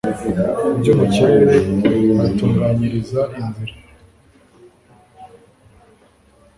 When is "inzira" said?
3.41-3.75